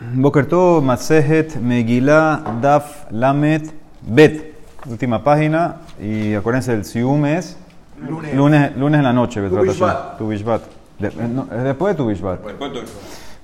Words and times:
Bokerto 0.00 0.80
Masejet 0.82 1.56
Megillah 1.60 2.42
Daf 2.60 3.06
Lamet 3.10 3.72
Bet. 4.02 4.54
Última 4.88 5.22
página. 5.24 5.76
Y 6.00 6.34
acuérdense, 6.34 6.72
el 6.74 6.84
Sium 6.84 7.24
es 7.24 7.56
Lunes. 8.06 8.34
lunes, 8.34 8.76
lunes 8.76 8.98
en 8.98 9.04
la 9.04 9.12
noche. 9.12 9.40
Tu. 9.48 10.28
Bishvat. 10.28 10.62
De- 10.98 11.08
eh, 11.08 11.28
no, 11.32 11.46
es 11.50 11.62
después 11.64 11.96
de 11.96 12.02
tu. 12.02 12.10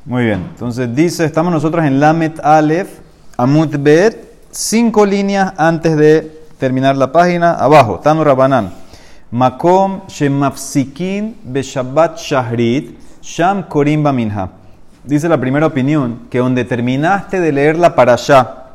Muy 0.04 0.24
bien. 0.24 0.40
Entonces 0.50 0.94
dice, 0.94 1.24
estamos 1.24 1.52
nosotros 1.52 1.84
en 1.84 1.98
Lamet 2.00 2.38
Aleph, 2.40 2.98
Amut 3.36 3.74
Bet, 3.78 4.16
cinco 4.50 5.06
líneas 5.06 5.54
antes 5.56 5.96
de 5.96 6.42
terminar 6.58 6.96
la 6.96 7.10
página. 7.12 7.52
Abajo, 7.54 7.98
Tanu 8.00 8.24
Rabanan. 8.24 8.72
Makom 9.30 10.02
Shemafsikin 10.08 11.38
Beshabbat 11.44 12.18
Shahrit, 12.18 12.98
Sham 13.22 13.62
Korim 13.68 14.02
Minha. 14.14 14.50
Dice 15.04 15.28
la 15.28 15.38
primera 15.38 15.66
opinión, 15.66 16.28
que 16.30 16.38
donde 16.38 16.64
terminaste 16.64 17.40
de 17.40 17.50
leer 17.50 17.76
la 17.76 17.96
parashá, 17.96 18.66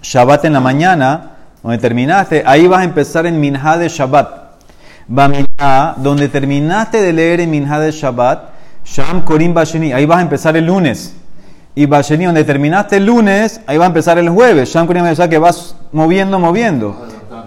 Shabbat 0.00 0.44
en 0.44 0.52
la 0.52 0.60
mañana, 0.60 1.32
donde 1.60 1.78
terminaste, 1.78 2.44
ahí 2.46 2.68
vas 2.68 2.82
a 2.82 2.84
empezar 2.84 3.26
en 3.26 3.40
Minha 3.40 3.76
de 3.76 3.88
Shabbat. 3.88 4.28
Baminha, 5.08 5.94
donde 5.96 6.28
terminaste 6.28 7.00
de 7.00 7.12
leer 7.12 7.40
en 7.40 7.50
Minha 7.50 7.80
de 7.80 7.90
Shabbat, 7.90 8.50
Sham 8.84 9.22
Korim 9.22 9.54
Basheni, 9.54 9.92
ahí 9.92 10.06
vas 10.06 10.18
a 10.18 10.22
empezar 10.22 10.56
el 10.56 10.66
lunes. 10.66 11.16
Y 11.74 11.86
Basheni, 11.86 12.26
donde 12.26 12.44
terminaste 12.44 12.98
el 12.98 13.06
lunes, 13.06 13.60
ahí 13.66 13.76
va 13.76 13.86
a 13.86 13.88
empezar 13.88 14.18
el 14.18 14.30
jueves. 14.30 14.72
Sham 14.72 14.86
Korim, 14.86 15.12
sea 15.16 15.28
que 15.28 15.38
vas 15.38 15.74
moviendo, 15.90 16.38
moviendo, 16.38 16.96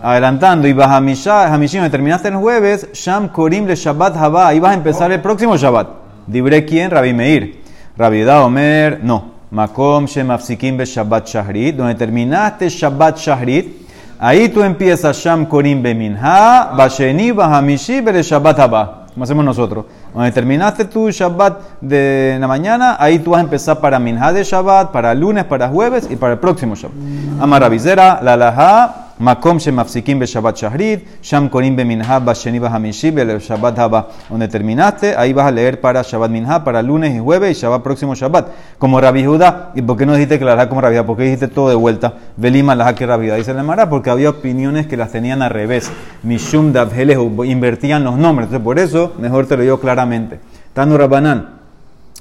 adelantando. 0.03 0.67
Y 0.67 0.73
Bahamisha, 0.73 1.49
donde 1.49 1.89
terminaste 1.89 2.27
el 2.27 2.35
jueves, 2.35 2.89
Sham 2.91 3.29
Korim 3.29 3.65
le 3.65 3.75
Shabbat 3.75 4.17
Haba, 4.17 4.49
ahí 4.49 4.59
vas 4.59 4.71
a 4.71 4.73
empezar 4.73 5.09
el 5.13 5.21
próximo 5.21 5.55
Shabbat. 5.55 5.87
Dibre 6.27 6.65
quién, 6.65 6.91
Rabbi 6.91 7.13
Meir. 7.13 7.58
Rabbi 7.99 8.23
Da 8.23 8.45
Omer, 8.45 9.03
no. 9.03 9.31
Makom 9.51 10.07
Shemafsikim 10.07 10.77
be 10.77 10.85
Shabbat 10.85 11.25
Shahrit, 11.27 11.75
donde 11.75 11.95
terminaste 11.95 12.69
Shabbat 12.69 13.17
Shahrit, 13.17 13.89
ahí 14.17 14.47
tú 14.47 14.63
empiezas 14.63 15.17
Sham 15.17 15.45
Korim 15.47 15.83
be 15.83 15.93
Minha, 15.93 16.71
Basheni, 16.77 17.33
Bahamishi, 17.33 17.99
be 17.99 18.23
Shabbat 18.23 18.57
Haba. 18.57 19.05
Como 19.13 19.25
hacemos 19.25 19.43
nosotros. 19.43 19.83
Donde 20.13 20.31
terminaste 20.31 20.85
tu 20.85 21.11
Shabbat 21.11 21.81
de 21.81 22.37
la 22.39 22.47
mañana, 22.47 22.95
ahí 22.97 23.19
tú 23.19 23.31
vas 23.31 23.39
a 23.39 23.43
empezar 23.43 23.81
para 23.81 23.99
Minha 23.99 24.31
de 24.31 24.45
Shabbat, 24.45 24.93
para 24.93 25.13
lunes, 25.13 25.43
para 25.43 25.67
jueves 25.67 26.07
y 26.09 26.15
para 26.15 26.35
el 26.35 26.39
próximo 26.39 26.75
Shabbat. 26.75 27.41
Amarabizera, 27.41 28.21
la 28.23 28.37
laha, 28.37 29.08
Makom 29.19 29.57
Shemafsikim 29.57 30.21
Shabbat 30.21 30.55
Shahrit, 30.55 31.01
Sham 31.21 31.49
Korim 31.49 31.75
be 31.75 31.83
Minha, 31.83 32.21
Basheni, 32.21 32.57
Bahamishi, 32.57 33.11
Shabbat 33.11 33.77
Haba. 33.77 34.07
Donde 34.29 34.47
terminaste, 34.47 35.13
ahí 35.13 35.33
vas 35.33 35.47
a 35.47 35.51
leer 35.51 35.81
para 35.81 36.01
Shabbat 36.01 36.31
Minha, 36.31 36.63
para 36.63 36.81
lunes 36.81 37.13
y 37.13 37.19
jueves 37.19 37.57
y 37.57 37.61
Shabbat 37.61 37.83
próximo 37.83 38.15
Shabbat. 38.15 38.47
Como 38.77 39.01
Rabbi 39.01 39.25
Judá. 39.25 39.71
¿Y 39.75 39.81
por 39.81 39.97
qué 39.97 40.05
no 40.05 40.13
dijiste 40.13 40.39
que 40.39 40.45
la 40.45 40.55
laha 40.55 40.69
como 40.69 40.79
Rabbi? 40.79 41.01
¿Por 41.03 41.17
qué 41.17 41.23
dijiste 41.23 41.49
todo 41.49 41.67
de 41.67 41.75
vuelta? 41.75 42.13
Velima 42.37 42.75
laha 42.75 42.95
que 42.95 43.05
Rabbi. 43.05 43.29
Dice 43.31 43.53
la 43.53 43.61
Mara, 43.61 43.89
porque 43.89 44.09
había 44.09 44.29
opiniones 44.29 44.87
que 44.87 44.95
las 44.95 45.11
tenían 45.11 45.41
al 45.41 45.49
revés. 45.49 45.91
Mishum 46.23 46.71
Dabhelehu, 46.71 47.43
invertían 47.43 48.05
los 48.05 48.17
nombres. 48.17 48.47
Entonces, 48.47 48.63
por 48.63 48.79
eso, 48.79 49.13
mejor 49.19 49.47
te 49.47 49.57
lo 49.57 49.63
digo 49.63 49.81
claramente. 49.81 50.39
Tanu 50.73 50.97
Rabanán. 50.97 51.59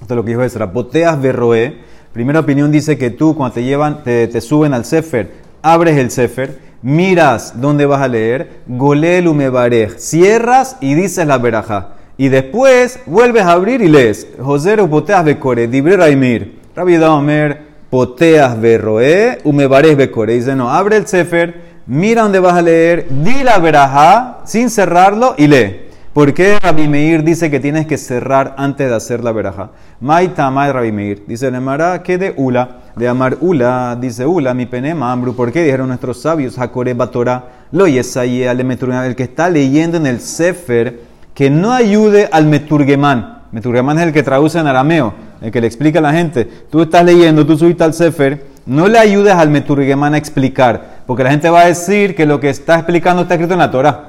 Esto 0.00 0.14
es 0.14 0.16
lo 0.16 0.24
que 0.24 0.30
dijo 0.30 0.42
Ezra. 0.42 0.66
Boteas 0.66 1.20
berroé. 1.20 1.78
Primera 2.12 2.40
opinión 2.40 2.72
dice 2.72 2.98
que 2.98 3.10
tú, 3.10 3.36
cuando 3.36 3.54
te 3.54 3.62
llevan, 3.62 4.02
te, 4.02 4.26
te 4.26 4.40
suben 4.40 4.74
al 4.74 4.84
Sefer, 4.84 5.30
abres 5.62 5.96
el 5.96 6.10
Sefer, 6.10 6.67
miras 6.82 7.60
dónde 7.60 7.86
vas 7.86 8.02
a 8.02 8.08
leer, 8.08 8.60
golel 8.66 9.28
umebarej, 9.28 9.98
cierras 9.98 10.76
y 10.80 10.94
dices 10.94 11.26
la 11.26 11.38
verajá. 11.38 11.90
Y 12.16 12.28
después 12.28 13.00
vuelves 13.06 13.44
a 13.44 13.52
abrir 13.52 13.80
y 13.80 13.88
lees. 13.88 14.26
José 14.40 14.76
poteas 14.76 15.24
becore, 15.24 15.68
dibre 15.68 15.96
raimir. 15.96 16.58
Rabbi 16.74 16.96
Omer, 16.96 17.62
poteas 17.90 18.60
berroé, 18.60 19.38
umebarej 19.44 19.96
becore. 19.96 20.34
Dice, 20.34 20.54
no, 20.54 20.70
abre 20.70 20.96
el 20.96 21.06
Sefer, 21.06 21.62
mira 21.86 22.22
dónde 22.22 22.40
vas 22.40 22.54
a 22.54 22.62
leer, 22.62 23.06
di 23.08 23.42
la 23.42 23.58
verajá 23.58 24.40
sin 24.44 24.70
cerrarlo 24.70 25.34
y 25.38 25.46
lee. 25.46 25.87
¿Por 26.18 26.34
qué 26.34 26.58
Rabbi 26.58 26.88
Meir 26.88 27.22
dice 27.22 27.48
que 27.48 27.60
tienes 27.60 27.86
que 27.86 27.96
cerrar 27.96 28.56
antes 28.58 28.88
de 28.88 28.96
hacer 28.96 29.22
la 29.22 29.30
veraja? 29.30 29.70
Maita 30.00 30.50
Mai 30.50 30.72
Rabbi 30.72 30.90
Meir. 30.90 31.22
Dice 31.28 31.48
Nemara 31.48 32.02
que 32.02 32.18
de 32.18 32.34
Ula, 32.36 32.78
de 32.96 33.06
Amar 33.06 33.36
Ula, 33.40 33.96
dice 34.00 34.26
Ula, 34.26 34.52
mi 34.52 34.66
penema 34.66 35.12
ambru. 35.12 35.36
¿Por 35.36 35.52
qué 35.52 35.62
dijeron 35.62 35.86
nuestros 35.86 36.20
sabios? 36.20 36.58
Hakore 36.58 36.94
Batora, 36.94 37.44
lo 37.70 37.86
yesaye 37.86 38.48
al 38.48 38.64
meturgeman, 38.64 39.06
el 39.06 39.14
que 39.14 39.22
está 39.22 39.48
leyendo 39.48 39.96
en 39.96 40.06
el 40.08 40.18
Sefer, 40.18 41.02
que 41.34 41.50
no 41.50 41.72
ayude 41.72 42.28
al 42.32 42.46
meturgemán. 42.46 43.42
Meturgemán 43.52 43.98
es 43.98 44.06
el 44.08 44.12
que 44.12 44.24
traduce 44.24 44.58
en 44.58 44.66
arameo, 44.66 45.14
el 45.40 45.52
que 45.52 45.60
le 45.60 45.68
explica 45.68 46.00
a 46.00 46.02
la 46.02 46.12
gente. 46.12 46.46
Tú 46.68 46.82
estás 46.82 47.04
leyendo, 47.04 47.46
tú 47.46 47.56
subiste 47.56 47.84
al 47.84 47.94
Sefer, 47.94 48.44
no 48.66 48.88
le 48.88 48.98
ayudes 48.98 49.34
al 49.34 49.50
meturgemán 49.50 50.14
a 50.14 50.18
explicar, 50.18 51.04
porque 51.06 51.22
la 51.22 51.30
gente 51.30 51.48
va 51.48 51.60
a 51.60 51.66
decir 51.66 52.16
que 52.16 52.26
lo 52.26 52.40
que 52.40 52.50
está 52.50 52.74
explicando 52.74 53.22
está 53.22 53.34
escrito 53.34 53.52
en 53.52 53.60
la 53.60 53.70
Torah 53.70 54.07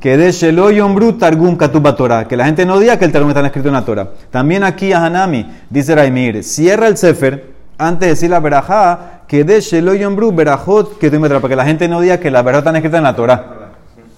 que 0.00 0.16
de 0.16 0.32
Shelo 0.32 0.70
Yombru 0.70 1.12
Targum 1.12 1.56
Katuba 1.56 1.94
Torah, 1.94 2.26
que 2.26 2.36
la 2.36 2.46
gente 2.46 2.64
no 2.64 2.78
diga 2.78 2.98
que 2.98 3.04
el 3.04 3.12
Targum 3.12 3.28
está 3.28 3.44
escrito 3.44 3.68
en 3.68 3.74
la 3.74 3.84
Torah. 3.84 4.08
También 4.30 4.64
aquí 4.64 4.92
a 4.92 5.04
Hanami, 5.04 5.46
dice 5.68 5.94
Raimir, 5.94 6.42
cierra 6.42 6.88
el 6.88 6.96
Sefer 6.96 7.50
antes 7.76 8.00
de 8.00 8.06
decir 8.08 8.30
la 8.30 8.40
verajá, 8.40 9.20
que 9.26 9.44
de 9.44 9.60
Shelo 9.60 9.94
Yombru 9.94 10.32
Berajot 10.32 10.98
que 10.98 11.10
para 11.10 11.40
que 11.40 11.56
la 11.56 11.64
gente 11.64 11.86
no 11.86 12.00
diga 12.00 12.18
que 12.18 12.30
la 12.30 12.42
verajot 12.42 12.66
está 12.66 12.76
escrita 12.76 12.98
en 12.98 13.04
la 13.04 13.14
Torah. 13.14 13.44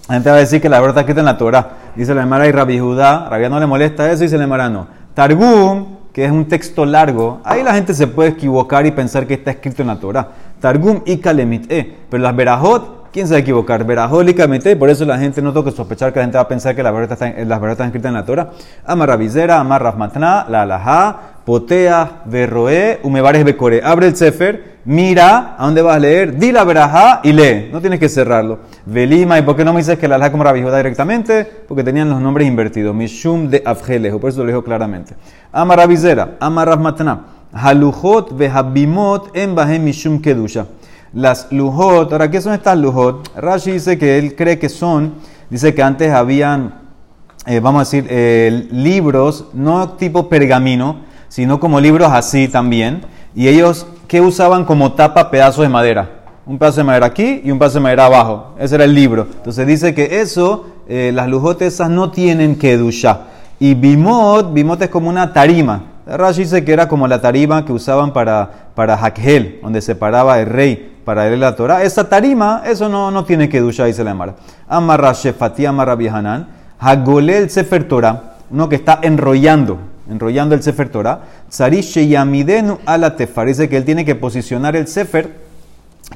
La 0.07 0.15
gente 0.15 0.29
va 0.29 0.35
a 0.37 0.39
decir 0.39 0.61
que 0.61 0.69
la 0.69 0.79
verajot 0.79 0.97
está 0.97 1.01
escrita 1.01 1.19
en 1.19 1.25
la 1.25 1.37
Torah. 1.37 1.69
Dice 1.95 2.15
la 2.15 2.23
Emara 2.23 2.47
y 2.47 2.51
Rabbi 2.51 2.79
Judá, 2.79 3.27
Rabbi 3.29 3.49
no 3.49 3.59
le 3.59 3.67
molesta 3.67 4.09
eso, 4.11 4.23
dice 4.23 4.37
la 4.37 4.45
Emara 4.45 4.69
no. 4.69 4.87
Targum, 5.13 5.97
que 6.11 6.25
es 6.25 6.31
un 6.31 6.47
texto 6.47 6.85
largo, 6.85 7.41
ahí 7.43 7.61
la 7.63 7.73
gente 7.73 7.93
se 7.93 8.07
puede 8.07 8.29
equivocar 8.29 8.85
y 8.85 8.91
pensar 8.91 9.27
que 9.27 9.35
está 9.35 9.51
escrito 9.51 9.81
en 9.81 9.89
la 9.89 9.97
Torah. 9.97 10.27
Targum 10.59 11.01
y 11.05 11.17
Kalemit, 11.17 11.71
eh, 11.71 11.97
pero 12.09 12.23
las 12.23 12.35
verajot 12.35 12.92
¿Quién 13.13 13.27
se 13.27 13.33
va 13.35 13.37
a 13.37 13.41
equivocar? 13.41 13.85
Verajolícamente, 13.85 14.75
por 14.75 14.89
eso 14.89 15.05
la 15.05 15.19
gente 15.19 15.39
no 15.39 15.53
que 15.63 15.69
sospechar 15.69 16.11
que 16.11 16.17
la 16.17 16.25
gente 16.25 16.37
va 16.39 16.45
a 16.45 16.47
pensar 16.47 16.75
que 16.75 16.81
las 16.81 16.91
verdades 16.91 17.11
están, 17.11 17.87
escritas 17.87 18.09
en 18.09 18.13
la 18.15 18.25
Torah. 18.25 18.49
Amarra 18.83 19.17
Vizera, 19.17 19.59
Amarra 19.59 19.93
La 20.49 20.63
Alajá, 20.63 21.17
Potea, 21.45 22.23
Verroé, 22.25 23.01
Umebares 23.03 23.45
Becore. 23.45 23.81
Abre 23.83 24.07
el 24.07 24.15
Sefer, 24.15 24.79
mira 24.85 25.55
a 25.59 25.65
dónde 25.65 25.83
vas 25.83 25.97
a 25.97 25.99
leer, 25.99 26.39
di 26.39 26.51
la 26.51 26.63
verajá 26.63 27.19
y 27.23 27.33
lee. 27.33 27.69
No 27.71 27.81
tienes 27.81 27.99
que 27.99 28.09
cerrarlo. 28.09 28.57
Velima, 28.87 29.37
¿y 29.37 29.43
por 29.43 29.55
qué 29.55 29.63
no 29.63 29.73
me 29.73 29.81
dices 29.81 29.99
que 29.99 30.07
la 30.07 30.15
Alajá 30.15 30.31
como 30.31 30.43
Rabbi 30.43 30.63
Judá 30.63 30.77
directamente? 30.77 31.45
Porque 31.67 31.83
tenían 31.83 32.09
los 32.09 32.19
nombres 32.19 32.47
invertidos. 32.47 32.95
Mishum 32.95 33.47
de 33.47 33.61
Afgelejo, 33.63 34.19
por 34.19 34.31
eso 34.31 34.39
lo 34.39 34.47
dijo 34.47 34.63
claramente. 34.63 35.13
Amarra 35.51 35.85
Vizera, 35.85 36.37
Amarra 36.39 36.77
Matna, 36.77 37.25
Halujot 37.53 38.35
Vehabimot 38.35 39.37
en 39.37 39.53
Bahem 39.53 39.83
Mishum 39.83 40.19
Kedusha 40.19 40.65
las 41.13 41.51
lujot. 41.51 42.11
Ahora, 42.11 42.29
¿qué 42.29 42.41
son 42.41 42.53
estas 42.53 42.77
lujot? 42.77 43.31
Rashi 43.35 43.71
dice 43.71 43.97
que 43.97 44.17
él 44.17 44.35
cree 44.35 44.59
que 44.59 44.69
son, 44.69 45.13
dice 45.49 45.73
que 45.73 45.83
antes 45.83 46.11
habían, 46.11 46.81
eh, 47.45 47.59
vamos 47.59 47.81
a 47.81 47.83
decir, 47.83 48.07
eh, 48.09 48.67
libros, 48.71 49.45
no 49.53 49.91
tipo 49.91 50.27
pergamino, 50.27 50.97
sino 51.29 51.59
como 51.59 51.79
libros 51.79 52.11
así 52.11 52.47
también. 52.47 53.01
Y 53.35 53.47
ellos, 53.47 53.85
¿qué 54.07 54.21
usaban 54.21 54.65
como 54.65 54.93
tapa 54.93 55.31
pedazos 55.31 55.63
de 55.63 55.69
madera? 55.69 56.09
Un 56.45 56.57
pedazo 56.57 56.77
de 56.77 56.83
madera 56.83 57.05
aquí 57.05 57.41
y 57.43 57.51
un 57.51 57.59
pedazo 57.59 57.75
de 57.75 57.83
madera 57.83 58.05
abajo. 58.07 58.53
Ese 58.59 58.75
era 58.75 58.83
el 58.83 58.93
libro. 58.93 59.27
Entonces 59.37 59.65
dice 59.65 59.93
que 59.93 60.19
eso, 60.19 60.67
eh, 60.89 61.11
las 61.13 61.29
lujot 61.29 61.61
esas 61.61 61.89
no 61.89 62.11
tienen 62.11 62.57
duchar. 62.59 63.33
Y 63.59 63.75
bimot, 63.75 64.51
bimot 64.51 64.81
es 64.81 64.89
como 64.89 65.09
una 65.09 65.31
tarima. 65.31 65.83
Rashi 66.05 66.41
dice 66.41 66.65
que 66.65 66.73
era 66.73 66.89
como 66.89 67.07
la 67.07 67.21
tarima 67.21 67.63
que 67.63 67.71
usaban 67.71 68.11
para, 68.11 68.71
para 68.75 68.97
Hakhel, 68.97 69.59
donde 69.63 69.81
se 69.81 69.95
paraba 69.95 70.41
el 70.41 70.47
rey 70.47 70.92
para 71.03 71.25
leer 71.25 71.39
la 71.39 71.55
Torah. 71.55 71.83
Esa 71.83 72.07
tarima, 72.09 72.63
eso 72.65 72.89
no, 72.89 73.11
no 73.11 73.25
tiene 73.25 73.49
que 73.49 73.59
duchar, 73.59 73.87
dice 73.87 74.03
la 74.03 74.11
Emara. 74.11 74.35
Amarra 74.67 75.13
Shefati, 75.13 75.65
amarra 75.65 75.95
Bihanan, 75.95 76.47
Hagolel 76.79 77.49
Sefer 77.49 77.87
Torah, 77.87 78.35
uno 78.49 78.69
que 78.69 78.75
está 78.75 78.99
enrollando, 79.01 79.77
enrollando 80.09 80.55
el 80.55 80.63
Sefer 80.63 80.89
Torah. 80.89 81.21
Tzarish 81.49 82.07
Yamidenu 82.07 82.79
ala 82.85 83.15
Tefar, 83.15 83.47
dice 83.47 83.69
que 83.69 83.77
él 83.77 83.85
tiene 83.85 84.05
que 84.05 84.15
posicionar 84.15 84.75
el 84.75 84.87
Sefer, 84.87 85.43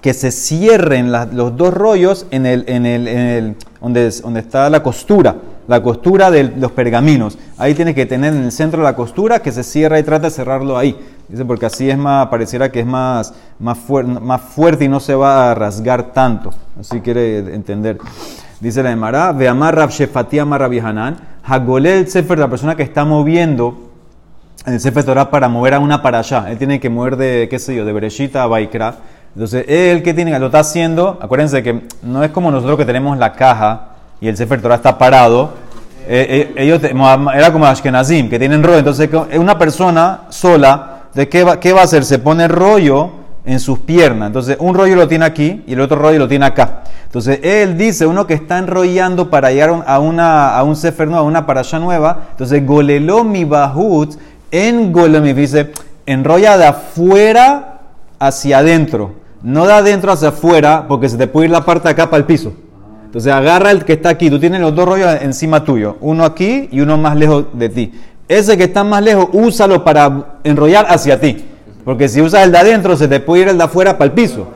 que 0.01 0.13
se 0.13 0.31
cierren 0.31 1.11
la- 1.11 1.25
los 1.25 1.55
dos 1.57 1.73
rollos 1.73 2.25
en 2.31 2.45
el, 2.45 2.65
en 2.67 2.85
el, 2.85 3.07
en 3.07 3.17
el 3.17 3.55
donde 3.81 4.39
está 4.39 4.69
la 4.69 4.83
costura, 4.83 5.35
la 5.67 5.83
costura 5.83 6.31
de 6.31 6.43
los 6.43 6.71
pergaminos. 6.71 7.37
Ahí 7.57 7.73
tiene 7.73 7.93
que 7.93 8.05
tener 8.05 8.33
en 8.33 8.45
el 8.45 8.51
centro 8.51 8.81
la 8.81 8.95
costura 8.95 9.41
que 9.41 9.51
se 9.51 9.63
cierra 9.63 9.99
y 9.99 10.03
trata 10.03 10.27
de 10.27 10.31
cerrarlo 10.31 10.77
ahí. 10.77 10.97
Dice, 11.27 11.43
porque 11.45 11.65
así 11.65 11.89
es 11.89 11.97
más, 11.97 12.27
pareciera 12.27 12.71
que 12.71 12.79
es 12.79 12.85
más, 12.85 13.33
más, 13.59 13.77
más 14.21 14.41
fuerte 14.41 14.85
y 14.85 14.87
no 14.87 14.99
se 14.99 15.13
va 15.13 15.51
a 15.51 15.55
rasgar 15.55 16.13
tanto. 16.13 16.51
Así 16.79 17.01
quiere 17.01 17.39
entender. 17.53 17.97
Dice 18.59 18.81
la 18.81 18.91
Emara, 18.91 19.33
ve 19.33 19.47
amar 19.47 19.75
Rab 19.75 19.89
Shefati 19.89 20.39
amar 20.39 20.61
Rabbi 20.61 20.81
Hagolel 21.43 22.07
Sefer, 22.07 22.39
la 22.39 22.49
persona 22.49 22.75
que 22.75 22.83
está 22.83 23.05
moviendo 23.05 23.91
el 24.65 24.79
Sefer 24.79 25.03
Torah 25.03 25.29
para 25.29 25.47
mover 25.47 25.75
a 25.75 25.79
una 25.79 26.01
para 26.01 26.19
allá. 26.19 26.45
Él 26.49 26.57
tiene 26.57 26.79
que 26.79 26.89
mover 26.89 27.17
de, 27.17 27.47
qué 27.49 27.59
sé 27.59 27.75
yo, 27.75 27.85
de 27.85 27.93
Bereshita 27.93 28.43
a 28.43 28.47
Baikra. 28.47 28.95
Entonces, 29.33 29.65
él 29.67 30.01
que 30.01 30.13
tiene, 30.13 30.37
lo 30.39 30.47
está 30.47 30.59
haciendo, 30.59 31.19
acuérdense 31.21 31.61
que 31.61 31.83
no 32.01 32.23
es 32.23 32.31
como 32.31 32.49
nosotros 32.51 32.77
que 32.77 32.85
tenemos 32.85 33.17
la 33.17 33.33
caja 33.33 33.96
y 34.21 34.27
el 34.27 34.37
Sefer 34.37 34.61
Torah 34.61 34.75
está 34.75 34.97
parado. 34.97 35.51
Eh, 36.09 36.53
eh, 36.57 36.63
ellos, 36.63 36.81
era 36.83 37.51
como 37.51 37.65
Ashkenazim, 37.65 38.29
que 38.29 38.39
tienen 38.39 38.63
rollo. 38.63 38.79
Entonces, 38.79 39.09
co- 39.09 39.27
una 39.37 39.57
persona 39.57 40.21
sola, 40.29 41.01
Entonces, 41.07 41.27
¿qué 41.27 41.43
va, 41.43 41.59
¿qué 41.59 41.73
va 41.73 41.81
a 41.81 41.83
hacer? 41.83 42.05
Se 42.05 42.19
pone 42.19 42.47
rollo 42.47 43.09
en 43.45 43.59
sus 43.59 43.79
piernas. 43.79 44.27
Entonces, 44.27 44.57
un 44.59 44.73
rollo 44.75 44.95
lo 44.95 45.07
tiene 45.07 45.25
aquí 45.25 45.63
y 45.67 45.73
el 45.73 45.81
otro 45.81 45.97
rollo 45.97 46.19
lo 46.19 46.27
tiene 46.27 46.45
acá. 46.45 46.83
Entonces, 47.05 47.39
él 47.43 47.77
dice, 47.77 48.05
uno 48.05 48.27
que 48.27 48.33
está 48.33 48.57
enrollando 48.57 49.29
para 49.29 49.51
llegar 49.51 49.83
a, 49.85 49.99
una, 49.99 50.55
a 50.57 50.63
un 50.63 50.75
sefer 50.75 51.07
nuevo, 51.07 51.23
a 51.23 51.27
una 51.27 51.45
parasha 51.45 51.79
nueva. 51.79 52.27
Entonces, 52.31 52.65
goleló 52.65 53.23
mi 53.23 53.43
bahut 53.45 54.15
en 54.51 54.91
golemi. 54.93 55.33
Dice, 55.33 55.71
enrolla 56.05 56.57
de 56.57 56.65
afuera 56.67 57.79
hacia 58.19 58.59
adentro. 58.59 59.13
No 59.43 59.65
de 59.65 59.73
adentro 59.73 60.11
hacia 60.11 60.29
afuera, 60.29 60.85
porque 60.87 61.09
se 61.09 61.17
te 61.17 61.27
puede 61.27 61.45
ir 61.47 61.51
la 61.51 61.63
parte 61.65 61.87
de 61.87 61.91
acá 61.91 62.09
para 62.09 62.17
el 62.19 62.25
piso. 62.25 62.53
Entonces, 63.07 63.31
agarra 63.31 63.71
el 63.71 63.85
que 63.85 63.93
está 63.93 64.09
aquí. 64.09 64.29
Tú 64.29 64.37
tienes 64.37 64.59
los 64.59 64.75
dos 64.75 64.85
rollos 64.85 65.21
encima 65.21 65.63
tuyo. 65.63 65.95
Uno 66.01 66.25
aquí 66.25 66.67
y 66.71 66.81
uno 66.81 66.97
más 66.97 67.15
lejos 67.15 67.45
de 67.53 67.69
ti. 67.69 67.93
Ese 68.27 68.57
que 68.57 68.65
está 68.65 68.83
más 68.83 69.01
lejos, 69.01 69.29
úsalo 69.31 69.83
para 69.85 70.39
enrollar 70.43 70.85
hacia 70.89 71.19
ti. 71.19 71.45
Porque 71.85 72.09
si 72.09 72.21
usas 72.21 72.43
el 72.43 72.51
de 72.51 72.57
adentro, 72.57 72.97
se 72.97 73.07
te 73.07 73.21
puede 73.21 73.43
ir 73.43 73.47
el 73.47 73.57
de 73.57 73.63
afuera 73.63 73.97
para 73.97 74.09
el 74.09 74.11
piso. 74.11 74.49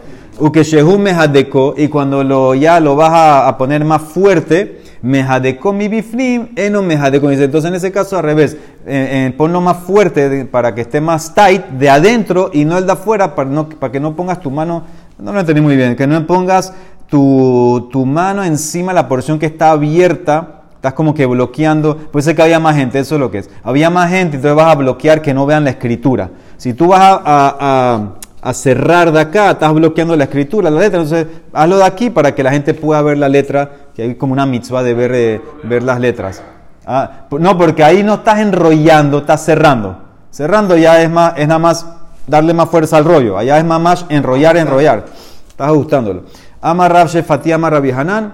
Y 1.77 1.88
cuando 1.88 2.24
lo, 2.25 2.56
ya 2.56 2.80
lo 2.81 2.95
vas 2.98 3.12
a, 3.13 3.57
poner 3.57 3.86
más 3.86 4.01
fuerte, 4.01 4.81
mejadeko 5.01 5.71
mi 5.71 5.88
bifnim, 5.88 6.50
eno 6.57 6.81
mejadeko. 6.81 7.31
Entonces 7.31 7.69
en 7.69 7.75
ese 7.75 7.92
caso 7.92 8.18
al 8.18 8.24
revés, 8.24 8.57
eh, 8.86 9.27
eh, 9.27 9.33
ponlo 9.38 9.62
más 9.62 9.77
fuerte 9.77 10.45
para 10.45 10.75
que 10.75 10.81
esté 10.81 11.00
más 11.00 11.33
tight 11.33 11.63
de 11.68 11.89
adentro 11.89 12.50
y 12.51 12.65
no 12.65 12.77
el 12.77 12.86
de 12.86 12.92
afuera 12.92 13.33
para, 13.33 13.50
no, 13.50 13.69
para 13.69 13.92
que 13.94 14.00
no 14.01 14.15
pongas 14.15 14.42
tu 14.42 14.51
mano, 14.51 14.83
no 15.19 15.31
lo 15.31 15.39
entendí 15.39 15.62
muy 15.62 15.77
bien, 15.77 15.95
que 15.95 16.07
no 16.07 16.27
pongas 16.27 16.74
tu, 17.12 18.06
mano 18.06 18.44
encima 18.44 18.94
la 18.94 19.08
porción 19.08 19.38
que 19.38 19.46
está 19.46 19.72
abierta 19.72 20.58
Estás 20.75 20.94
como 20.94 21.13
que 21.13 21.28
bloqueando. 21.28 21.96
Puede 21.96 22.24
ser 22.24 22.36
que 22.36 22.42
había 22.42 22.60
más 22.60 22.75
gente, 22.75 22.98
eso 22.98 23.13
es 23.13 23.22
lo 23.22 23.30
que 23.30 23.38
es. 23.38 23.52
Había 23.63 23.92
más 23.92 24.10
gente, 24.10 24.38
entonces 24.38 24.56
vas 24.56 24.72
a 24.72 24.74
bloquear 24.74 25.22
que 25.22 25.31
no 25.31 25.46
vean 25.46 25.63
la 25.63 25.69
escritura. 25.69 26.31
Si 26.58 26.74
tú 26.74 26.88
vas 26.88 27.22
a, 27.24 28.54
cerrar 28.56 29.12
de 29.12 29.19
acá, 29.19 29.52
estás 29.52 29.72
bloqueando 29.75 30.16
la 30.16 30.24
escritura, 30.24 30.72
la 30.72 30.80
letra. 30.80 31.02
Entonces, 31.02 31.28
hazlo 31.54 31.78
de 31.78 31.84
aquí 31.84 32.10
para 32.10 32.34
que 32.34 32.42
la 32.42 32.50
gente 32.50 32.74
pueda 32.74 33.00
ver 33.04 33.19
la 33.19 33.30
letra, 33.30 33.69
que 33.94 34.02
hay 34.02 34.16
como 34.16 34.34
una 34.34 34.48
mitzvah 34.48 34.81
de 34.81 34.96
ver, 34.96 35.12
eh, 35.14 35.42
ver 35.62 35.84
las 35.84 36.00
letras. 36.00 36.42
Ah, 36.88 37.28
no, 37.30 37.56
porque 37.60 37.84
ahí 37.84 38.02
no 38.02 38.16
estás 38.16 38.40
enrollando, 38.40 39.19
estás 39.19 39.46
cerrando. 39.46 39.98
Cerrando 40.31 40.75
ya 40.78 41.00
es, 41.00 41.12
más, 41.12 41.34
es 41.38 41.48
nada 41.48 41.60
más 41.60 41.86
darle 42.25 42.56
más 42.56 42.68
fuerza 42.72 42.98
al 42.98 43.06
rollo. 43.06 43.38
Allá 43.38 43.60
es 43.60 43.66
más, 43.66 43.80
más 43.80 44.06
enrollar, 44.10 44.57
enrollar. 44.57 45.06
Estás 45.48 45.68
ajustándolo. 45.68 46.24
Amarrab 46.62 47.08
Shefati 47.08 47.52
Amarrab 47.52 47.86
Hanan. 47.92 48.34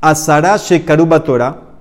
Azara 0.00 0.56
Torah. 1.24 1.72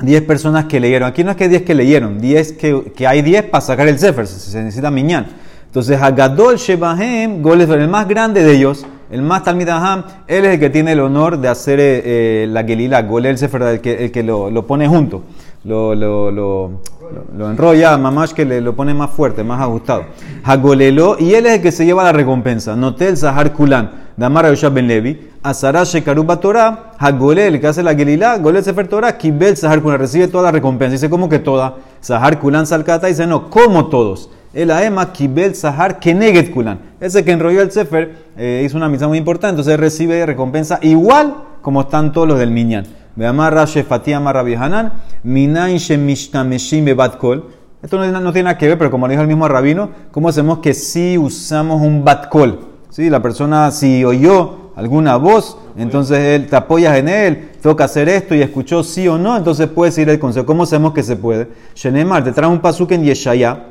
10 0.00 0.22
personas 0.22 0.64
que 0.66 0.80
leyeron. 0.80 1.08
Aquí 1.08 1.22
no 1.22 1.30
es 1.30 1.36
que 1.36 1.48
10 1.48 1.62
que 1.62 1.74
leyeron, 1.74 2.20
10 2.20 2.52
que, 2.54 2.92
que 2.96 3.06
hay 3.06 3.22
10 3.22 3.44
para 3.44 3.60
sacar 3.60 3.86
el 3.88 3.98
Sefer, 3.98 4.26
se, 4.26 4.62
necesita 4.62 4.90
miñán. 4.90 5.26
Entonces, 5.66 6.00
Hagadol 6.00 6.56
Shebahem, 6.56 7.40
Goles, 7.40 7.68
el 7.70 7.88
más 7.88 8.06
grande 8.06 8.42
de 8.42 8.52
ellos, 8.52 8.84
el 9.10 9.22
más 9.22 9.44
Talmidaham, 9.44 10.04
él 10.26 10.44
es 10.44 10.54
el 10.54 10.60
que 10.60 10.70
tiene 10.70 10.92
el 10.92 11.00
honor 11.00 11.38
de 11.38 11.48
hacer 11.48 11.80
eh, 11.80 12.02
eh, 12.04 12.46
la 12.48 12.64
Gelila, 12.64 13.02
Gol 13.02 13.26
el 13.26 13.38
Sefer, 13.38 13.62
el 13.62 13.80
que, 13.80 14.04
el 14.04 14.10
que 14.10 14.22
lo, 14.22 14.50
lo, 14.50 14.66
pone 14.66 14.86
junto, 14.86 15.22
lo, 15.64 15.94
lo, 15.94 16.30
lo, 16.30 17.50
enrolla, 17.50 17.96
mamash 17.96 18.32
que 18.32 18.44
le 18.44 18.60
lo 18.60 18.74
pone 18.74 18.92
más 18.92 19.10
fuerte, 19.10 19.44
más 19.44 19.60
ajustado. 19.60 20.06
Hagolelo, 20.44 21.16
y 21.18 21.34
él 21.34 21.46
es 21.46 21.54
el 21.54 21.62
que 21.62 21.72
se 21.72 21.86
lleva 21.86 22.04
la 22.04 22.12
recompensa. 22.12 22.76
Notel 22.76 23.16
Zahar 23.16 23.52
Kulan. 23.52 24.02
Damar 24.16 24.46
Yoshab 24.46 24.74
Ben 24.74 24.86
Levi, 24.86 25.30
Azara 25.42 25.84
Shekaruba 25.84 26.38
Torah, 26.40 26.92
Hagolel, 26.98 27.60
que 27.60 27.66
hace 27.66 27.82
la 27.82 27.94
Gelilá, 27.94 28.38
Golel 28.38 28.62
Sefer 28.62 28.88
Torah, 28.88 29.16
Kibel 29.16 29.56
Sahar 29.56 29.80
Kulan, 29.80 29.98
recibe 29.98 30.28
toda 30.28 30.44
la 30.44 30.52
recompensa. 30.52 30.92
Dice, 30.92 31.10
¿cómo 31.10 31.28
que 31.28 31.38
toda? 31.38 31.76
Sahar 32.00 32.38
Kulan 32.38 32.66
Salkata, 32.66 33.06
dice, 33.06 33.26
no, 33.26 33.50
como 33.50 33.86
todos. 33.86 34.30
El 34.54 34.70
Aema 34.70 35.12
Kibel 35.12 35.54
Sahar 35.54 35.98
Keneget 35.98 36.50
Kulan. 36.50 36.78
Ese 37.00 37.24
que 37.24 37.32
enrolló 37.32 37.62
el 37.62 37.70
Sefer 37.70 38.14
eh, 38.36 38.62
hizo 38.64 38.76
una 38.76 38.88
misión 38.88 39.08
muy 39.08 39.18
importante, 39.18 39.50
entonces 39.50 39.80
recibe 39.80 40.24
recompensa 40.26 40.78
igual 40.82 41.34
como 41.62 41.80
están 41.80 42.12
todos 42.12 42.28
los 42.28 42.38
del 42.38 42.50
Minyan. 42.50 42.84
Veamar 43.16 43.54
Rashe 43.54 43.82
Fatima 43.82 44.32
Rabbi 44.32 44.54
Hanan, 44.54 44.92
Minain 45.22 45.78
Shemishtameshim 45.78 46.84
Bebat 46.84 47.16
Kol. 47.16 47.44
Esto 47.82 47.98
no, 47.98 48.32
tiene 48.32 48.44
nada 48.44 48.58
que 48.58 48.68
ver, 48.68 48.78
pero 48.78 48.92
como 48.92 49.08
dijo 49.08 49.22
el 49.22 49.26
mismo 49.26 49.48
rabino, 49.48 49.90
¿cómo 50.12 50.28
hacemos 50.28 50.58
que 50.58 50.72
si 50.72 51.18
usamos 51.18 51.82
un 51.82 52.04
bat 52.04 52.28
kol? 52.28 52.71
¿Sí? 52.92 53.08
La 53.08 53.22
persona, 53.22 53.70
si 53.70 54.04
oyó 54.04 54.72
alguna 54.76 55.16
voz, 55.16 55.56
entonces 55.78 56.18
él, 56.18 56.46
te 56.46 56.56
apoyas 56.56 56.98
en 56.98 57.08
él, 57.08 57.52
toca 57.62 57.84
hacer 57.84 58.06
esto 58.10 58.34
y 58.34 58.42
escuchó 58.42 58.84
sí 58.84 59.08
o 59.08 59.16
no, 59.16 59.34
entonces 59.34 59.66
puedes 59.68 59.96
ir 59.96 60.10
el 60.10 60.18
consejo. 60.18 60.44
¿Cómo 60.44 60.66
sabemos 60.66 60.92
que 60.92 61.02
se 61.02 61.16
puede? 61.16 61.48
Shenemar, 61.74 62.22
te 62.22 62.32
trae 62.32 62.50
un 62.50 62.60
pasuk 62.60 62.92
en 62.92 63.02
Yeshaya. 63.02 63.64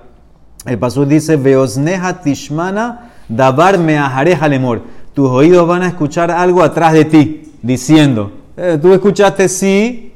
El 0.65 0.79
pasuk 0.79 1.07
dice, 1.07 1.35
Veosneha 1.35 2.19
tishmana 2.21 3.11
davar 3.29 3.77
meahareja 3.77 4.47
lemor. 4.47 4.81
Tus 5.13 5.29
oídos 5.29 5.67
van 5.67 5.83
a 5.83 5.87
escuchar 5.89 6.31
algo 6.31 6.63
atrás 6.63 6.93
de 6.93 7.05
ti, 7.05 7.53
diciendo, 7.61 8.31
eh, 8.57 8.79
tú 8.81 8.91
escuchaste 8.91 9.47
sí, 9.49 10.13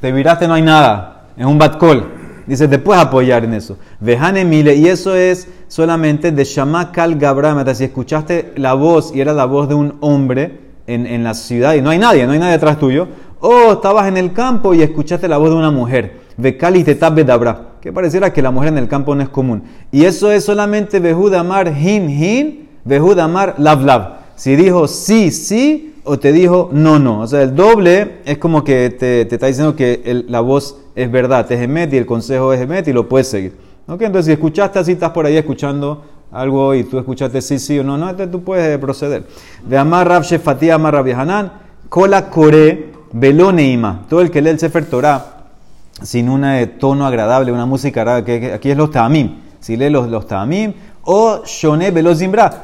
te 0.00 0.10
viraste, 0.10 0.48
no 0.48 0.54
hay 0.54 0.62
nada. 0.62 1.26
Es 1.36 1.44
un 1.44 1.58
bat 1.58 1.78
call. 1.78 2.21
Dice, 2.46 2.68
te 2.68 2.80
apoyar 2.94 3.44
en 3.44 3.54
eso. 3.54 3.78
Vejane 4.00 4.44
mile, 4.44 4.74
y 4.74 4.86
eso 4.86 5.14
es 5.14 5.48
solamente 5.68 6.32
de 6.32 6.44
Shamakal 6.44 7.16
Gabram. 7.16 7.64
Si 7.74 7.84
escuchaste 7.84 8.52
la 8.56 8.74
voz 8.74 9.14
y 9.14 9.20
era 9.20 9.32
la 9.32 9.44
voz 9.44 9.68
de 9.68 9.74
un 9.74 9.96
hombre 10.00 10.60
en, 10.86 11.06
en, 11.06 11.22
la 11.22 11.34
ciudad 11.34 11.74
y 11.74 11.80
no 11.80 11.90
hay 11.90 11.98
nadie, 11.98 12.26
no 12.26 12.32
hay 12.32 12.38
nadie 12.38 12.54
atrás 12.54 12.78
tuyo. 12.78 13.08
O 13.40 13.72
estabas 13.72 14.08
en 14.08 14.16
el 14.16 14.32
campo 14.32 14.74
y 14.74 14.82
escuchaste 14.82 15.28
la 15.28 15.38
voz 15.38 15.50
de 15.50 15.56
una 15.56 15.70
mujer. 15.70 16.22
Vekali 16.36 16.84
te 16.84 16.94
dabra. 16.94 17.72
Que 17.80 17.92
pareciera 17.92 18.32
que 18.32 18.42
la 18.42 18.50
mujer 18.50 18.68
en 18.68 18.78
el 18.78 18.88
campo 18.88 19.14
no 19.14 19.22
es 19.22 19.28
común. 19.28 19.64
Y 19.90 20.04
eso 20.04 20.30
es 20.30 20.44
solamente 20.44 21.00
Behudamar 21.00 21.68
hin 21.68 22.08
hin, 22.08 22.68
Behudamar 22.84 23.56
lav 23.58 23.84
lav. 23.84 24.12
Si 24.36 24.56
dijo 24.56 24.88
sí, 24.88 25.30
sí, 25.30 25.91
o 26.04 26.18
te 26.18 26.32
dijo 26.32 26.70
no, 26.72 26.98
no. 26.98 27.20
O 27.20 27.26
sea, 27.26 27.42
el 27.42 27.54
doble 27.54 28.18
es 28.24 28.38
como 28.38 28.64
que 28.64 28.90
te, 28.90 29.24
te 29.24 29.34
está 29.34 29.46
diciendo 29.46 29.76
que 29.76 30.24
la 30.28 30.40
voz 30.40 30.78
es 30.94 31.10
verdad, 31.10 31.50
es 31.50 31.60
emet 31.60 31.92
y 31.92 31.96
el 31.96 32.06
consejo 32.06 32.52
es 32.52 32.60
emet 32.60 32.88
y 32.88 32.92
lo 32.92 33.08
puedes 33.08 33.28
seguir. 33.28 33.56
¿Ok? 33.86 34.02
Entonces, 34.02 34.26
si 34.26 34.32
escuchaste 34.32 34.78
así, 34.78 34.92
estás 34.92 35.10
por 35.10 35.26
ahí 35.26 35.36
escuchando 35.36 36.04
algo 36.30 36.74
y 36.74 36.84
tú 36.84 36.98
escuchaste 36.98 37.42
sí, 37.42 37.58
sí 37.58 37.78
o 37.78 37.84
no, 37.84 37.98
no, 37.98 38.08
entonces 38.08 38.30
tú 38.30 38.42
puedes 38.42 38.78
proceder. 38.78 39.24
De 39.66 39.76
Amar 39.76 40.08
Rab 40.08 40.22
Shefati 40.22 40.70
Amar 40.70 40.94
Rab 40.94 41.08
Hanan, 41.08 41.52
Kola 41.88 42.30
Kore 42.30 42.92
Beloneima. 43.12 44.06
Todo 44.08 44.22
el 44.22 44.30
que 44.30 44.40
lee 44.40 44.50
el 44.50 44.58
Sefer 44.58 44.86
Torah 44.86 45.32
sin 46.02 46.28
un 46.28 46.44
tono 46.78 47.06
agradable, 47.06 47.52
una 47.52 47.66
música 47.66 48.00
agradable, 48.00 48.40
que 48.40 48.52
aquí 48.52 48.70
es 48.70 48.76
los 48.76 48.90
tamim. 48.90 49.36
Si 49.60 49.76
lee 49.76 49.90
los, 49.90 50.08
los 50.08 50.26
tamim, 50.26 50.72
o 51.04 51.42
Shone 51.44 51.92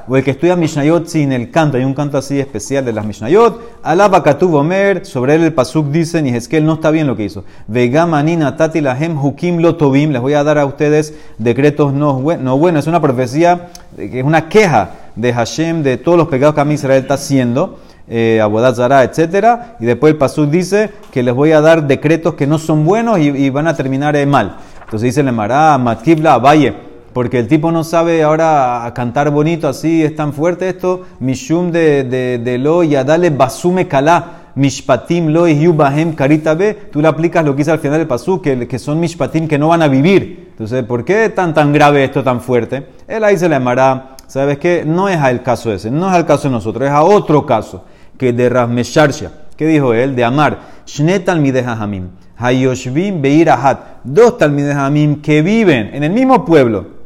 o 0.08 0.17
el 0.17 0.25
que 0.25 0.31
estudia 0.31 0.55
Mishnayot 0.55 1.06
sin 1.08 1.33
el 1.33 1.50
canto, 1.50 1.76
hay 1.76 1.85
un 1.85 1.95
canto 1.95 2.18
así 2.18 2.38
especial 2.38 2.85
de 2.85 2.92
las 2.92 3.04
Mishnayot. 3.04 3.80
Alaba 3.83 4.23
Katuv 4.23 4.54
Omer, 4.54 5.04
sobre 5.04 5.35
él 5.35 5.42
el 5.42 5.52
Pasuk 5.52 5.88
dice, 5.88 6.23
ni 6.23 6.30
él 6.30 6.64
no 6.64 6.75
está 6.75 6.90
bien 6.90 7.09
lo 7.09 7.16
que 7.16 7.25
hizo. 7.25 7.45
Vegamanina 7.66 8.57
Tati 8.57 8.80
Lahem 8.80 9.18
Hukim 9.18 9.59
Lotovim, 9.59 10.11
les 10.11 10.21
voy 10.21 10.35
a 10.35 10.45
dar 10.45 10.59
a 10.59 10.66
ustedes 10.66 11.14
decretos 11.38 11.92
no, 11.92 12.23
no 12.38 12.59
buenos. 12.59 12.85
Es 12.85 12.87
una 12.87 13.00
profecía, 13.00 13.71
es 13.97 14.25
una 14.25 14.49
queja 14.49 14.90
de 15.16 15.33
Hashem 15.33 15.83
de 15.83 15.97
todos 15.97 16.16
los 16.16 16.28
pecados 16.28 16.54
que 16.54 16.61
a 16.61 16.64
mí 16.64 16.75
Israel 16.75 17.02
está 17.02 17.14
haciendo. 17.14 17.80
Eh, 18.11 18.40
Abodat 18.40 18.78
etc. 19.18 19.59
Y 19.80 19.85
después 19.85 20.12
el 20.12 20.16
Pasuk 20.16 20.49
dice 20.49 20.90
que 21.11 21.23
les 21.23 21.35
voy 21.35 21.52
a 21.52 21.61
dar 21.61 21.87
decretos 21.87 22.35
que 22.35 22.47
no 22.47 22.59
son 22.59 22.87
buenos 22.87 23.18
y, 23.18 23.50
van 23.50 23.66
a 23.66 23.75
terminar 23.75 24.16
eh, 24.16 24.25
mal. 24.25 24.57
Entonces 24.85 25.14
dice 25.14 25.23
Mará, 25.25 25.76
Matkibla, 25.76 26.38
Valle 26.38 26.88
porque 27.18 27.40
el 27.40 27.48
tipo 27.48 27.72
no 27.72 27.82
sabe 27.82 28.22
ahora 28.22 28.92
cantar 28.94 29.32
bonito, 29.32 29.66
así 29.66 30.04
es 30.04 30.14
tan 30.14 30.32
fuerte 30.32 30.68
esto. 30.68 31.04
Mishum 31.18 31.72
de, 31.72 32.04
de, 32.04 32.38
de 32.38 32.58
lo 32.58 32.84
dale 32.84 33.30
basume 33.30 33.88
kala, 33.88 34.52
mishpatim 34.54 35.26
lo 35.26 35.48
yubahem 35.48 36.14
karita 36.14 36.54
be. 36.54 36.75
Tú 36.75 37.02
le 37.02 37.08
aplicas 37.08 37.44
lo 37.44 37.56
que 37.56 37.62
dice 37.62 37.72
al 37.72 37.80
final 37.80 37.98
del 37.98 38.06
pasú, 38.06 38.40
que, 38.40 38.68
que 38.68 38.78
son 38.78 39.00
mishpatim 39.00 39.48
que 39.48 39.58
no 39.58 39.66
van 39.66 39.82
a 39.82 39.88
vivir. 39.88 40.50
Entonces, 40.52 40.84
¿por 40.84 41.04
qué 41.04 41.28
tan 41.30 41.52
tan 41.52 41.72
grave 41.72 42.04
esto 42.04 42.22
tan 42.22 42.40
fuerte? 42.40 42.87
Él 43.08 43.25
ahí 43.25 43.37
se 43.37 43.48
le 43.48 43.56
llamará, 43.56 44.14
¿sabes 44.28 44.58
qué? 44.58 44.84
No 44.87 45.08
es 45.08 45.18
al 45.18 45.42
caso 45.42 45.72
ese, 45.72 45.90
no 45.90 46.08
es 46.08 46.14
al 46.14 46.25
caso 46.25 46.46
de 46.46 46.52
nosotros, 46.52 46.87
es 46.87 46.92
a 46.94 47.02
otro 47.02 47.44
caso, 47.44 47.84
que 48.16 48.32
de 48.32 48.48
Rasmesharsha. 48.48 49.32
¿Qué 49.56 49.66
dijo 49.66 49.92
él? 49.92 50.14
De 50.14 50.22
Amar, 50.22 50.60
Shnet 50.87 51.28
hamim, 51.28 52.10
Hayoshvim 52.37 53.20
Beirahat, 53.20 54.04
dos 54.04 54.38
talmideh 54.38 55.20
que 55.20 55.42
viven 55.42 55.90
en 55.92 56.04
el 56.04 56.12
mismo 56.12 56.44
pueblo 56.44 56.98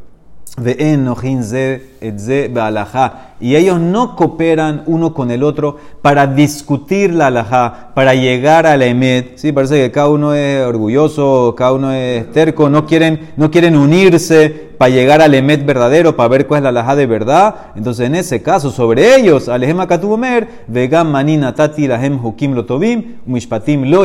y 3.40 3.56
ellos 3.56 3.80
no 3.80 4.16
cooperan 4.16 4.82
uno 4.86 5.14
con 5.14 5.30
el 5.30 5.42
otro 5.42 5.78
para 6.02 6.26
discutir 6.26 7.14
la 7.14 7.28
alajá, 7.28 7.90
para 7.94 8.14
llegar 8.14 8.66
a 8.66 8.76
la 8.76 8.84
emet. 8.84 9.38
Sí, 9.38 9.50
parece 9.52 9.76
que 9.76 9.90
cada 9.90 10.08
uno 10.10 10.34
es 10.34 10.64
orgulloso, 10.66 11.54
cada 11.56 11.72
uno 11.72 11.92
es 11.92 12.30
terco, 12.32 12.68
no 12.68 12.84
quieren, 12.84 13.30
no 13.36 13.50
quieren 13.50 13.76
unirse 13.76 14.72
para 14.76 14.90
llegar 14.90 15.22
al 15.22 15.34
emet 15.34 15.64
verdadero, 15.64 16.16
para 16.16 16.28
ver 16.28 16.46
cuál 16.46 16.58
es 16.58 16.62
la 16.64 16.68
alajá 16.68 16.96
de 16.96 17.06
verdad. 17.06 17.54
Entonces, 17.74 18.06
en 18.06 18.14
ese 18.14 18.42
caso, 18.42 18.70
sobre 18.70 19.16
ellos, 19.16 19.48
alejem 19.48 19.80
akatubomer, 19.80 20.48
vegam 20.66 21.10
manina 21.10 21.54
tati 21.54 21.88
lahem 21.88 22.22
hukim 22.22 22.54
lotovim, 22.54 23.16
mishpatim 23.24 23.84
lo 23.84 24.04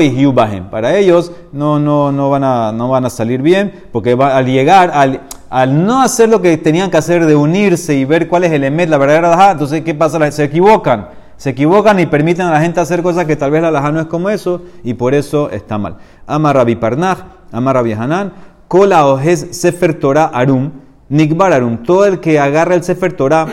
Para 0.71 0.95
ellos 0.97 1.33
no, 1.51 1.77
no, 1.77 2.13
no, 2.13 2.29
van 2.29 2.43
a, 2.45 2.71
no 2.71 2.87
van 2.87 3.05
a 3.05 3.09
salir 3.09 3.41
bien, 3.41 3.73
porque 3.91 4.13
al 4.13 4.45
llegar, 4.45 4.91
al 4.93 5.21
al 5.49 5.85
no 5.85 6.01
hacer 6.01 6.29
lo 6.29 6.41
que 6.41 6.57
tenían 6.57 6.91
que 6.91 6.97
hacer 6.97 7.25
de 7.25 7.35
unirse 7.35 7.95
y 7.95 8.05
ver 8.05 8.27
cuál 8.27 8.43
es 8.43 8.51
el 8.51 8.63
emet, 8.63 8.89
la 8.89 8.97
verdadera 8.97 9.27
alajá, 9.27 9.51
entonces 9.51 9.81
¿qué 9.81 9.93
pasa? 9.95 10.31
Se 10.31 10.43
equivocan. 10.43 11.09
Se 11.37 11.51
equivocan 11.51 11.99
y 11.99 12.07
permiten 12.07 12.47
a 12.47 12.51
la 12.51 12.61
gente 12.61 12.79
hacer 12.79 13.03
cosas 13.03 13.25
que 13.25 13.35
tal 13.35 13.51
vez 13.51 13.61
la 13.61 13.67
alajá 13.67 13.91
no 13.91 13.99
es 13.99 14.07
como 14.07 14.29
eso 14.29 14.63
y 14.83 14.95
por 14.95 15.13
eso 15.13 15.51
está 15.51 15.77
mal. 15.77 15.97
Ama 16.25 16.51
Rabbi 16.51 16.75
Parnaj, 16.75 17.19
Ama 17.51 17.73
Rabbi 17.73 17.93
Hanan, 17.93 18.33
Kola 18.67 19.05
Ojes 19.05 19.49
Sefer 19.51 19.99
Torah 19.99 20.31
Arum, 20.33 20.71
Nikbar 21.09 21.53
Arum, 21.53 21.83
todo 21.83 22.05
el 22.05 22.19
que 22.19 22.39
agarra 22.39 22.73
el 22.73 22.83
Sefer 22.83 23.13
Torah 23.13 23.45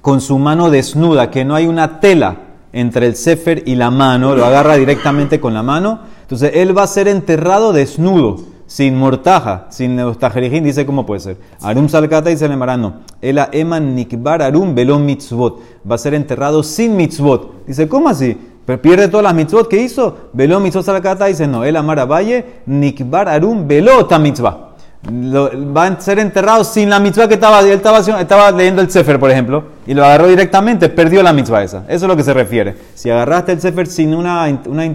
con 0.00 0.20
su 0.20 0.38
mano 0.38 0.70
desnuda, 0.70 1.30
que 1.30 1.44
no 1.44 1.56
hay 1.56 1.66
una 1.66 1.98
tela 1.98 2.36
entre 2.72 3.06
el 3.06 3.16
Sefer 3.16 3.64
y 3.66 3.74
la 3.74 3.90
mano, 3.90 4.36
lo 4.36 4.44
agarra 4.44 4.76
directamente 4.76 5.40
con 5.40 5.52
la 5.52 5.64
mano, 5.64 6.00
entonces 6.22 6.52
él 6.54 6.76
va 6.76 6.84
a 6.84 6.86
ser 6.86 7.08
enterrado 7.08 7.72
desnudo, 7.72 8.36
sin 8.66 8.96
mortaja, 8.96 9.66
sin 9.70 9.96
neostajerijín, 9.96 10.64
dice 10.64 10.84
cómo 10.84 11.06
puede 11.06 11.20
ser. 11.20 11.36
Arum 11.62 11.88
salkata 11.88 12.30
y 12.30 12.36
se 12.36 12.48
le 12.48 12.56
no. 12.56 13.00
Ela 13.20 13.48
eman 13.52 13.94
nikbar 13.94 14.42
arum 14.42 14.74
velom 14.74 15.04
mitzvot. 15.04 15.60
Va 15.88 15.94
a 15.94 15.98
ser 15.98 16.14
enterrado 16.14 16.62
sin 16.62 16.96
mitzvot. 16.96 17.66
Dice, 17.66 17.88
¿cómo 17.88 18.08
así? 18.08 18.36
Pero 18.64 18.82
pierde 18.82 19.08
todas 19.08 19.24
las 19.24 19.34
mitzvot 19.34 19.68
que 19.68 19.80
hizo. 19.80 20.30
Velom 20.32 20.62
mitzvot 20.62 20.84
salkata 20.84 21.26
dice, 21.26 21.46
no. 21.46 21.64
El 21.64 21.76
amar 21.76 22.06
valle 22.08 22.62
nikbar 22.66 23.28
arum 23.28 23.66
velota 23.68 24.18
mitzvah 24.18 24.65
va 25.04 25.86
a 25.86 26.00
ser 26.00 26.18
enterrado 26.18 26.64
sin 26.64 26.90
la 26.90 26.98
mitzvah 26.98 27.28
que 27.28 27.34
estaba, 27.34 27.60
él 27.60 27.80
estaba, 27.80 28.50
leyendo 28.50 28.82
el 28.82 28.90
Sefer, 28.90 29.18
por 29.20 29.30
ejemplo, 29.30 29.64
y 29.86 29.94
lo 29.94 30.04
agarró 30.04 30.26
directamente, 30.26 30.88
perdió 30.88 31.22
la 31.22 31.32
mitzvah 31.32 31.62
esa. 31.62 31.84
Eso 31.88 32.06
es 32.06 32.08
lo 32.08 32.16
que 32.16 32.24
se 32.24 32.34
refiere. 32.34 32.74
Si 32.94 33.10
agarraste 33.10 33.52
el 33.52 33.60
Sefer 33.60 33.86
sin 33.86 34.14
una, 34.14 34.44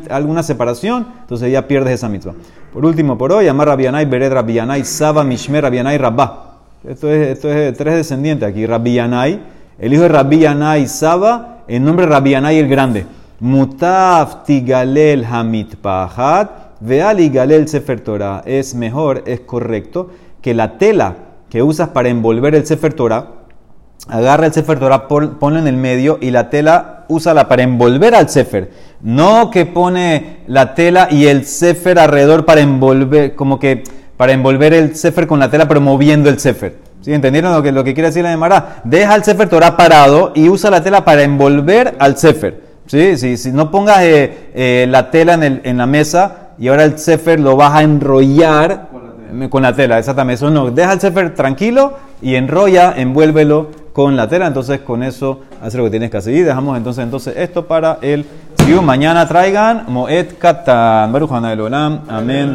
alguna 0.10 0.44
separación, 0.44 1.08
entonces 1.22 1.52
ya 1.52 1.68
pierdes 1.68 1.96
esa 1.96 2.10
mitzvah. 2.10 2.34
Por 2.74 2.86
último, 2.86 3.18
por 3.18 3.32
hoy, 3.32 3.48
amar 3.48 3.68
Rabianai, 3.68 4.06
Bered 4.06 4.34
Rabianai, 4.34 4.84
Saba, 4.84 5.24
Mishmer, 5.24 5.64
Rabianai, 5.64 5.98
Rabba. 5.98 6.58
Esto 6.88 7.10
es, 7.10 7.28
esto 7.30 7.52
es 7.52 7.78
tres 7.78 7.96
descendientes 7.96 8.48
aquí. 8.48 8.66
Rabianai, 8.66 9.40
el 9.80 9.94
hijo 9.94 10.04
de 10.04 10.10
Rabianai, 10.10 10.88
Saba, 10.88 11.64
el 11.68 11.84
nombre 11.84 12.06
Rabianai 12.06 12.58
el 12.58 12.68
grande. 12.68 13.06
Mutaf 13.40 14.44
Tigalel 14.46 15.26
Hamit 15.26 15.76
Pahat. 15.76 16.61
Veali 16.82 17.30
Galel 17.30 17.68
Sefer 17.68 18.02
Torah 18.02 18.42
es 18.46 18.74
mejor, 18.74 19.24
es 19.28 19.40
correcto, 19.42 20.10
que 20.42 20.54
la 20.54 20.78
tela 20.78 21.16
que 21.50 21.62
usas 21.62 21.90
para 21.90 22.10
envolver 22.10 22.56
el 22.56 22.66
Sefer 22.66 22.94
Torah, 22.94 23.28
agarra 24.08 24.48
el 24.48 24.54
Sefer 24.54 24.80
Torah, 24.80 25.08
ponlo 25.08 25.60
en 25.60 25.68
el 25.68 25.78
medio 25.78 26.18
y 26.22 26.32
la 26.32 26.50
tela 26.50 27.06
úsala 27.08 27.48
para 27.48 27.62
envolver 27.62 28.16
al 28.16 28.30
Sefer. 28.30 28.72
No 29.02 29.52
que 29.52 29.66
pone 29.66 30.38
la 30.48 30.74
tela 30.74 31.08
y 31.12 31.28
el 31.28 31.46
Sefer 31.46 32.00
alrededor 32.00 32.46
para 32.46 32.62
envolver, 32.62 33.36
como 33.36 33.60
que 33.60 33.84
para 34.18 34.32
envolver 34.32 34.74
el 34.74 34.96
Sefer 34.96 35.28
con 35.28 35.40
la 35.40 35.52
tela, 35.52 35.68
pero 35.68 35.82
moviendo 35.82 36.30
el 36.30 36.40
Sefer. 36.40 36.78
¿Sí? 37.02 37.14
¿Entendieron 37.14 37.54
lo 37.54 37.62
que, 37.62 37.72
lo 37.72 37.84
que 37.84 37.94
quiere 37.94 38.10
decir 38.10 38.24
la 38.24 38.30
Demara? 38.30 38.82
Deja 38.84 39.16
el 39.16 39.24
Sefer 39.24 39.50
Torah 39.50 39.78
parado 39.78 40.32
y 40.34 40.50
usa 40.50 40.72
la 40.72 40.82
tela 40.82 41.04
para 41.04 41.24
envolver 41.24 41.96
al 42.00 42.18
Sefer. 42.18 42.62
¿Sí? 42.88 43.18
Si, 43.18 43.38
si 43.38 43.52
no 43.52 43.70
pongas 43.72 44.02
eh, 44.02 44.50
eh, 44.56 44.88
la 44.90 45.12
tela 45.12 45.34
en, 45.34 45.44
el, 45.44 45.62
en 45.64 45.78
la 45.78 45.86
mesa, 45.86 46.41
y 46.62 46.68
ahora 46.68 46.84
el 46.84 47.00
Sefer 47.00 47.40
lo 47.40 47.56
vas 47.56 47.74
a 47.74 47.82
enrollar 47.82 48.88
con 49.50 49.64
la 49.64 49.74
tela. 49.74 49.98
exactamente. 49.98 50.36
Eso 50.36 50.52
no, 50.52 50.70
deja 50.70 50.94
el 50.94 51.00
Sefer 51.00 51.34
tranquilo 51.34 51.98
y 52.22 52.36
enrolla, 52.36 52.94
envuélvelo 52.96 53.70
con 53.94 54.16
la 54.16 54.28
tela. 54.28 54.46
Entonces 54.46 54.82
con 54.82 55.02
eso 55.02 55.40
hace 55.60 55.80
lo 55.80 55.86
que 55.86 55.90
tienes 55.90 56.12
que 56.12 56.18
hacer. 56.18 56.36
Y 56.36 56.42
dejamos 56.42 56.78
entonces, 56.78 57.04
entonces 57.04 57.34
esto 57.36 57.66
para 57.66 57.98
el 58.04 58.28
Mañana 58.84 59.28
traigan 59.28 59.86
Moed 59.88 60.38
Katan. 60.38 61.12
Baruch 61.12 61.32
Amén. 61.32 62.50